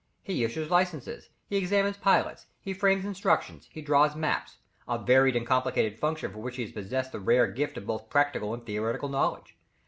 [0.23, 5.45] He issues licences, he examines pilots, he frames instructions, he draws maps, a varied and
[5.45, 9.55] complicated function for which he possessed the rare gift of both practical and theoretical knowledge.